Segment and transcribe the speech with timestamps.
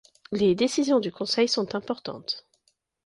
[0.31, 2.47] Les décisions du Conseil sont importantes.